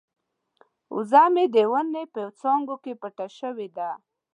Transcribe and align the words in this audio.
وزه 0.95 1.23
مې 1.33 1.45
د 1.53 1.55
ونې 1.71 2.03
په 2.13 2.21
څانګو 2.39 2.75
کې 2.83 2.93
پټه 3.01 3.27
شوې 3.39 3.67
ده. 3.77 3.89